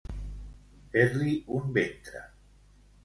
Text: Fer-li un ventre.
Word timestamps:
Fer-li 0.95 1.35
un 1.59 1.69
ventre. 1.77 2.23